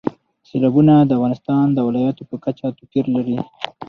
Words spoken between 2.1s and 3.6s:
په کچه توپیر لري.